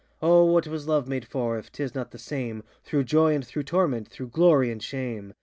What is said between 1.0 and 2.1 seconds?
made for, if ŌĆÖtis not